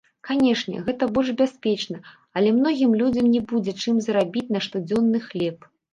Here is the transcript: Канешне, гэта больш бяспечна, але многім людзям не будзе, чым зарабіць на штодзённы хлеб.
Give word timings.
Канешне, 0.27 0.77
гэта 0.87 1.09
больш 1.17 1.27
бяспечна, 1.41 1.97
але 2.41 2.49
многім 2.61 2.95
людзям 3.03 3.25
не 3.35 3.41
будзе, 3.53 3.77
чым 3.85 3.95
зарабіць 4.07 4.47
на 4.57 4.63
штодзённы 4.69 5.19
хлеб. 5.29 5.71